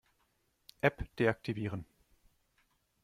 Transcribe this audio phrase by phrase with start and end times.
[0.81, 1.85] App deaktivieren.